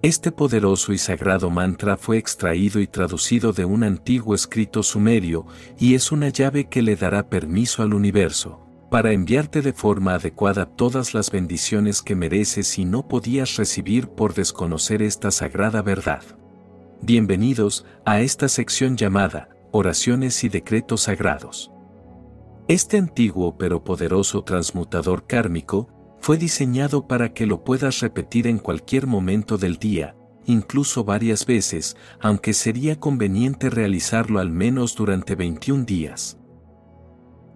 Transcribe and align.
Este 0.00 0.30
poderoso 0.30 0.92
y 0.92 0.98
sagrado 0.98 1.50
mantra 1.50 1.96
fue 1.96 2.18
extraído 2.18 2.78
y 2.78 2.86
traducido 2.86 3.52
de 3.52 3.64
un 3.64 3.82
antiguo 3.82 4.32
escrito 4.32 4.84
sumerio 4.84 5.44
y 5.76 5.96
es 5.96 6.12
una 6.12 6.28
llave 6.28 6.68
que 6.68 6.82
le 6.82 6.94
dará 6.94 7.28
permiso 7.28 7.82
al 7.82 7.94
universo 7.94 8.64
para 8.92 9.10
enviarte 9.10 9.60
de 9.60 9.72
forma 9.72 10.14
adecuada 10.14 10.66
todas 10.66 11.14
las 11.14 11.32
bendiciones 11.32 12.00
que 12.00 12.14
mereces 12.14 12.78
y 12.78 12.84
no 12.84 13.08
podías 13.08 13.56
recibir 13.56 14.06
por 14.06 14.34
desconocer 14.34 15.02
esta 15.02 15.32
sagrada 15.32 15.82
verdad. 15.82 16.22
Bienvenidos 17.02 17.84
a 18.04 18.20
esta 18.20 18.48
sección 18.48 18.96
llamada 18.96 19.48
Oraciones 19.72 20.44
y 20.44 20.48
Decretos 20.48 21.02
Sagrados. 21.02 21.72
Este 22.68 22.98
antiguo 22.98 23.58
pero 23.58 23.82
poderoso 23.82 24.44
transmutador 24.44 25.26
kármico 25.26 25.97
fue 26.20 26.36
diseñado 26.36 27.06
para 27.06 27.32
que 27.32 27.46
lo 27.46 27.64
puedas 27.64 28.00
repetir 28.00 28.46
en 28.46 28.58
cualquier 28.58 29.06
momento 29.06 29.58
del 29.58 29.76
día, 29.76 30.16
incluso 30.44 31.04
varias 31.04 31.46
veces, 31.46 31.96
aunque 32.20 32.52
sería 32.52 32.98
conveniente 32.98 33.70
realizarlo 33.70 34.40
al 34.40 34.50
menos 34.50 34.94
durante 34.94 35.34
21 35.34 35.84
días. 35.84 36.38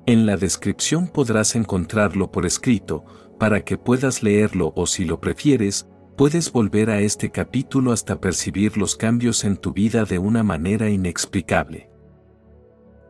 En 0.07 0.27
la 0.27 0.37
descripción 0.37 1.09
podrás 1.09 1.55
encontrarlo 1.55 2.31
por 2.33 2.45
escrito, 2.45 3.05
para 3.39 3.65
que 3.65 3.79
puedas 3.79 4.23
leerlo 4.23 4.73
o 4.77 4.87
si 4.87 5.05
lo 5.05 5.21
prefieres, 5.21 5.89
puedes 6.17 6.53
volver 6.53 6.91
a 6.91 7.01
este 7.01 7.31
capítulo 7.31 7.93
hasta 7.93 8.21
percibir 8.21 8.77
los 8.77 8.97
cambios 8.97 9.45
en 9.45 9.57
tu 9.57 9.73
vida 9.73 10.05
de 10.05 10.19
una 10.19 10.43
manera 10.43 10.91
inexplicable. 10.91 11.91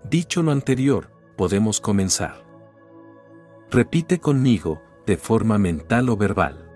Dicho 0.08 0.42
lo 0.42 0.52
anterior, 0.52 1.10
podemos 1.36 1.80
comenzar. 1.80 2.44
Repite 3.70 4.20
conmigo, 4.20 4.80
de 5.06 5.16
forma 5.16 5.58
mental 5.58 6.08
o 6.08 6.16
verbal. 6.16 6.68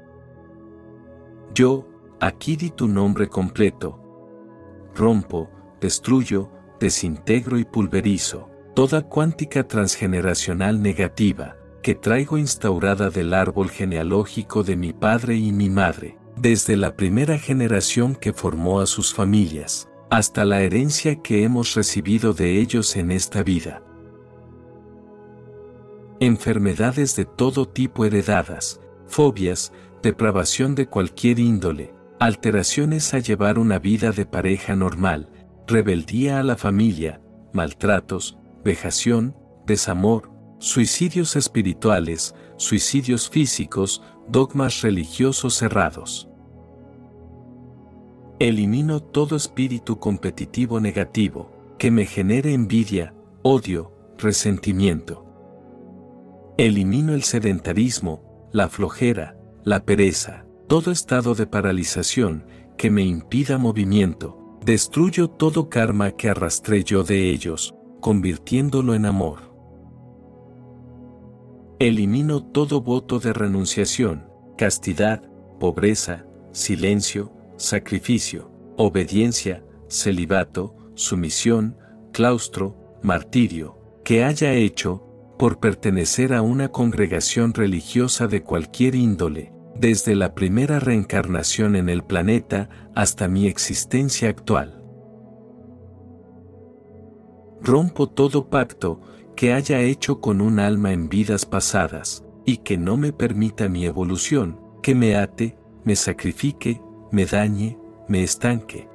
Yo, 1.54 1.88
aquí 2.20 2.56
di 2.56 2.70
tu 2.70 2.88
nombre 2.88 3.28
completo. 3.28 4.00
Rompo, 4.94 5.50
destruyo, 5.80 6.50
desintegro 6.80 7.58
y 7.58 7.64
pulverizo 7.64 8.50
toda 8.76 9.08
cuántica 9.08 9.66
transgeneracional 9.66 10.82
negativa, 10.82 11.56
que 11.82 11.94
traigo 11.94 12.36
instaurada 12.36 13.08
del 13.08 13.32
árbol 13.32 13.70
genealógico 13.70 14.62
de 14.62 14.76
mi 14.76 14.92
padre 14.92 15.36
y 15.36 15.50
mi 15.50 15.70
madre, 15.70 16.18
desde 16.36 16.76
la 16.76 16.94
primera 16.94 17.38
generación 17.38 18.14
que 18.14 18.34
formó 18.34 18.80
a 18.80 18.86
sus 18.86 19.14
familias, 19.14 19.88
hasta 20.10 20.44
la 20.44 20.60
herencia 20.60 21.22
que 21.22 21.42
hemos 21.42 21.74
recibido 21.74 22.34
de 22.34 22.60
ellos 22.60 22.96
en 22.96 23.10
esta 23.10 23.42
vida. 23.42 23.82
Enfermedades 26.20 27.14
de 27.14 27.26
todo 27.26 27.68
tipo 27.68 28.06
heredadas, 28.06 28.80
fobias, 29.06 29.70
depravación 30.02 30.74
de 30.74 30.86
cualquier 30.86 31.38
índole, 31.38 31.92
alteraciones 32.18 33.12
a 33.12 33.18
llevar 33.18 33.58
una 33.58 33.78
vida 33.78 34.12
de 34.12 34.24
pareja 34.24 34.74
normal, 34.74 35.28
rebeldía 35.66 36.38
a 36.40 36.42
la 36.42 36.56
familia, 36.56 37.20
maltratos, 37.52 38.38
vejación, 38.64 39.36
desamor, 39.66 40.30
suicidios 40.58 41.36
espirituales, 41.36 42.34
suicidios 42.56 43.28
físicos, 43.28 44.02
dogmas 44.26 44.80
religiosos 44.80 45.52
cerrados. 45.52 46.30
Elimino 48.38 49.00
todo 49.00 49.36
espíritu 49.36 49.98
competitivo 49.98 50.80
negativo, 50.80 51.50
que 51.78 51.90
me 51.90 52.06
genere 52.06 52.54
envidia, 52.54 53.12
odio, 53.42 53.92
resentimiento. 54.16 55.25
Elimino 56.58 57.12
el 57.12 57.22
sedentarismo, 57.22 58.48
la 58.50 58.70
flojera, 58.70 59.36
la 59.62 59.84
pereza, 59.84 60.46
todo 60.68 60.90
estado 60.90 61.34
de 61.34 61.46
paralización 61.46 62.46
que 62.78 62.90
me 62.90 63.02
impida 63.02 63.58
movimiento. 63.58 64.58
Destruyo 64.64 65.28
todo 65.28 65.68
karma 65.68 66.12
que 66.12 66.30
arrastré 66.30 66.82
yo 66.82 67.04
de 67.04 67.28
ellos, 67.28 67.74
convirtiéndolo 68.00 68.94
en 68.94 69.04
amor. 69.04 69.54
Elimino 71.78 72.42
todo 72.42 72.80
voto 72.80 73.18
de 73.18 73.34
renunciación, 73.34 74.26
castidad, 74.56 75.28
pobreza, 75.60 76.24
silencio, 76.52 77.32
sacrificio, 77.58 78.50
obediencia, 78.78 79.62
celibato, 79.88 80.74
sumisión, 80.94 81.76
claustro, 82.12 82.98
martirio, 83.02 83.78
que 84.04 84.24
haya 84.24 84.54
hecho, 84.54 85.05
por 85.38 85.60
pertenecer 85.60 86.34
a 86.34 86.42
una 86.42 86.68
congregación 86.68 87.54
religiosa 87.54 88.26
de 88.26 88.42
cualquier 88.42 88.94
índole, 88.94 89.52
desde 89.74 90.14
la 90.14 90.34
primera 90.34 90.80
reencarnación 90.80 91.76
en 91.76 91.88
el 91.88 92.02
planeta 92.02 92.68
hasta 92.94 93.28
mi 93.28 93.46
existencia 93.46 94.28
actual 94.28 94.76
rompo 97.66 98.08
todo 98.08 98.48
pacto 98.48 99.00
que 99.34 99.52
haya 99.52 99.80
hecho 99.80 100.20
con 100.20 100.40
un 100.40 100.60
alma 100.60 100.92
en 100.92 101.08
vidas 101.08 101.44
pasadas, 101.44 102.24
y 102.44 102.58
que 102.58 102.78
no 102.78 102.96
me 102.96 103.12
permita 103.12 103.68
mi 103.68 103.84
evolución, 103.84 104.60
que 104.82 104.94
me 104.94 105.16
ate, 105.16 105.58
me 105.84 105.96
sacrifique, 105.96 106.80
me 107.10 107.26
dañe, 107.26 107.76
me 108.08 108.22
estanque. 108.22 108.88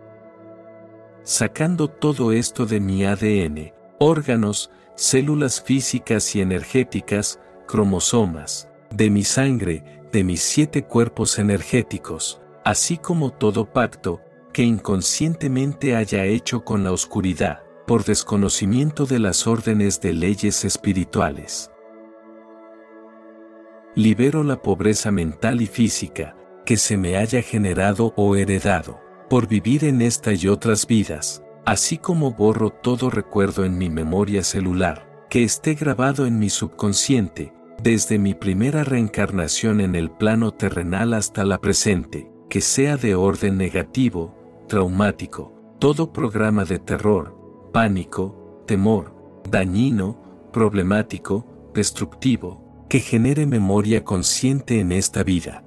Sacando 1.23 1.89
todo 1.89 2.31
esto 2.31 2.65
de 2.65 2.79
mi 2.79 3.03
ADN, 3.05 3.73
órganos, 3.99 4.71
células 4.95 5.61
físicas 5.61 6.35
y 6.35 6.41
energéticas, 6.41 7.39
cromosomas, 7.67 8.69
de 8.89 9.09
mi 9.09 9.23
sangre, 9.23 9.83
de 10.11 10.23
mis 10.23 10.41
siete 10.41 10.83
cuerpos 10.83 11.39
energéticos, 11.39 12.41
así 12.63 12.97
como 12.97 13.31
todo 13.31 13.71
pacto 13.71 14.21
que 14.53 14.63
inconscientemente 14.63 15.95
haya 15.95 16.25
hecho 16.25 16.63
con 16.65 16.83
la 16.83 16.91
oscuridad, 16.91 17.63
por 17.87 18.03
desconocimiento 18.03 19.05
de 19.05 19.19
las 19.19 19.47
órdenes 19.47 20.01
de 20.01 20.13
leyes 20.13 20.65
espirituales. 20.65 21.71
Libero 23.95 24.43
la 24.43 24.61
pobreza 24.61 25.11
mental 25.11 25.61
y 25.61 25.67
física 25.67 26.35
que 26.65 26.77
se 26.77 26.97
me 26.97 27.17
haya 27.17 27.41
generado 27.41 28.13
o 28.15 28.35
heredado 28.35 29.01
por 29.29 29.47
vivir 29.47 29.85
en 29.85 30.01
esta 30.01 30.33
y 30.33 30.47
otras 30.47 30.85
vidas, 30.85 31.43
así 31.65 31.97
como 31.97 32.31
borro 32.31 32.69
todo 32.69 33.09
recuerdo 33.09 33.65
en 33.65 33.77
mi 33.77 33.89
memoria 33.89 34.43
celular 34.43 35.25
que 35.29 35.43
esté 35.43 35.75
grabado 35.75 36.25
en 36.25 36.39
mi 36.39 36.49
subconsciente 36.49 37.53
desde 37.81 38.19
mi 38.19 38.33
primera 38.33 38.83
reencarnación 38.83 39.81
en 39.81 39.95
el 39.95 40.11
plano 40.11 40.51
terrenal 40.51 41.13
hasta 41.13 41.45
la 41.45 41.59
presente, 41.59 42.31
que 42.47 42.61
sea 42.61 42.95
de 42.95 43.15
orden 43.15 43.57
negativo, 43.57 44.35
traumático, 44.67 45.53
todo 45.79 46.13
programa 46.13 46.63
de 46.63 46.77
terror, 46.77 47.35
pánico, 47.73 48.63
temor, 48.67 49.15
dañino, 49.49 50.49
problemático, 50.53 51.71
destructivo, 51.73 52.85
que 52.87 52.99
genere 52.99 53.47
memoria 53.47 54.03
consciente 54.03 54.79
en 54.79 54.91
esta 54.91 55.23
vida. 55.23 55.63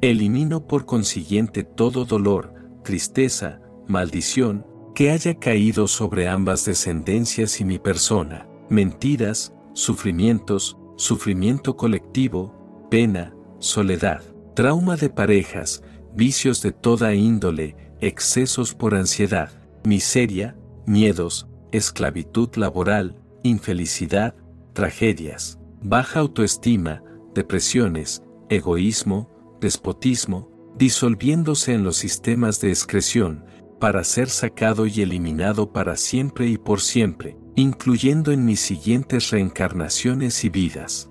Elimino 0.00 0.66
por 0.66 0.86
consiguiente 0.86 1.62
todo 1.62 2.04
dolor, 2.04 2.54
tristeza, 2.88 3.60
maldición, 3.86 4.64
que 4.94 5.10
haya 5.10 5.38
caído 5.38 5.88
sobre 5.88 6.26
ambas 6.26 6.64
descendencias 6.64 7.60
y 7.60 7.66
mi 7.66 7.78
persona, 7.78 8.48
mentiras, 8.70 9.52
sufrimientos, 9.74 10.78
sufrimiento 10.96 11.76
colectivo, 11.76 12.86
pena, 12.90 13.34
soledad, 13.58 14.22
trauma 14.54 14.96
de 14.96 15.10
parejas, 15.10 15.82
vicios 16.14 16.62
de 16.62 16.72
toda 16.72 17.12
índole, 17.12 17.76
excesos 18.00 18.74
por 18.74 18.94
ansiedad, 18.94 19.50
miseria, 19.84 20.56
miedos, 20.86 21.46
esclavitud 21.72 22.48
laboral, 22.56 23.18
infelicidad, 23.42 24.34
tragedias, 24.72 25.58
baja 25.82 26.20
autoestima, 26.20 27.02
depresiones, 27.34 28.22
egoísmo, 28.48 29.28
despotismo, 29.60 30.48
disolviéndose 30.78 31.74
en 31.74 31.82
los 31.82 31.96
sistemas 31.96 32.60
de 32.60 32.68
excreción, 32.68 33.44
para 33.80 34.04
ser 34.04 34.28
sacado 34.28 34.86
y 34.86 35.02
eliminado 35.02 35.72
para 35.72 35.96
siempre 35.96 36.46
y 36.46 36.58
por 36.58 36.80
siempre, 36.80 37.36
incluyendo 37.54 38.32
en 38.32 38.44
mis 38.44 38.60
siguientes 38.60 39.30
reencarnaciones 39.30 40.44
y 40.44 40.48
vidas. 40.48 41.10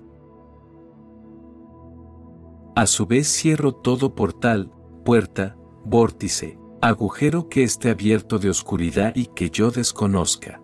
A 2.74 2.86
su 2.86 3.06
vez 3.06 3.26
cierro 3.26 3.72
todo 3.72 4.14
portal, 4.14 4.72
puerta, 5.04 5.56
vórtice, 5.84 6.58
agujero 6.80 7.48
que 7.48 7.64
esté 7.64 7.90
abierto 7.90 8.38
de 8.38 8.50
oscuridad 8.50 9.16
y 9.16 9.26
que 9.26 9.50
yo 9.50 9.70
desconozca. 9.70 10.60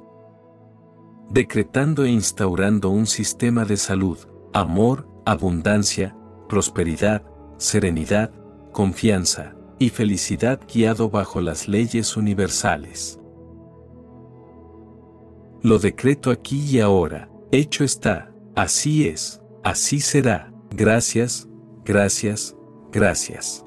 Decretando 1.30 2.04
e 2.04 2.10
instaurando 2.10 2.90
un 2.90 3.06
sistema 3.06 3.64
de 3.64 3.76
salud, 3.76 4.18
amor, 4.52 5.08
abundancia, 5.26 6.16
prosperidad, 6.48 7.24
serenidad, 7.58 8.30
confianza 8.74 9.54
y 9.78 9.88
felicidad 9.88 10.60
guiado 10.70 11.08
bajo 11.08 11.40
las 11.40 11.66
leyes 11.68 12.18
universales. 12.18 13.18
Lo 15.62 15.78
decreto 15.78 16.30
aquí 16.30 16.60
y 16.60 16.80
ahora, 16.80 17.30
hecho 17.50 17.84
está, 17.84 18.34
así 18.54 19.08
es, 19.08 19.40
así 19.62 20.00
será, 20.00 20.52
gracias, 20.70 21.48
gracias, 21.86 22.54
gracias. 22.92 23.64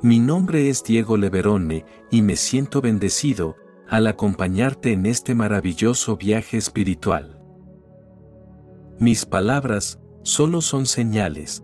Mi 0.00 0.20
nombre 0.20 0.68
es 0.68 0.84
Diego 0.84 1.16
Leverone 1.16 1.84
y 2.10 2.22
me 2.22 2.36
siento 2.36 2.80
bendecido 2.80 3.56
al 3.88 4.06
acompañarte 4.06 4.92
en 4.92 5.06
este 5.06 5.34
maravilloso 5.34 6.16
viaje 6.16 6.58
espiritual. 6.58 7.40
Mis 9.00 9.24
palabras 9.24 9.98
solo 10.22 10.60
son 10.60 10.86
señales 10.86 11.63